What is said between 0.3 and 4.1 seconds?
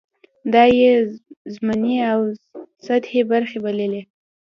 دا یې ضمني او سطحې برخې بللې.